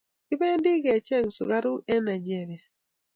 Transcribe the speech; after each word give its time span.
Kipendi 0.27 0.71
ke 0.83 0.93
cheng 1.07 1.27
sukaruk 1.35 1.81
en 1.93 2.01
nigeria 2.09 2.61